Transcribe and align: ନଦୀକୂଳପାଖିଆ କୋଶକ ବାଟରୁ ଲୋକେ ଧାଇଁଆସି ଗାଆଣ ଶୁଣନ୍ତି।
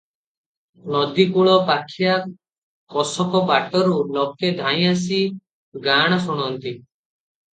ନଦୀକୂଳପାଖିଆ 0.93 2.15
କୋଶକ 2.95 3.41
ବାଟରୁ 3.51 3.99
ଲୋକେ 4.15 4.51
ଧାଇଁଆସି 4.61 5.19
ଗାଆଣ 5.89 6.17
ଶୁଣନ୍ତି। 6.25 6.73